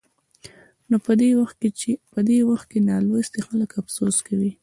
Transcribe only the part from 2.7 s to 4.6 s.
کې نالوستي خلک افسوس کوي.